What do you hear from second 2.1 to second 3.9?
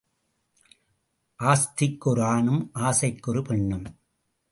ஓர் ஆணும் ஆசைக்கு ஒரு பெண்ணும்.